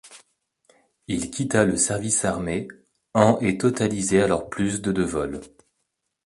Il 1.07 1.29
quitta 1.29 1.63
le 1.63 1.77
service 1.77 2.25
armé 2.25 2.67
en 3.13 3.37
et 3.39 3.59
totalisait 3.59 4.23
alors 4.23 4.49
plus 4.49 4.81
de 4.81 4.91
de 4.91 5.03
vol. 5.03 5.41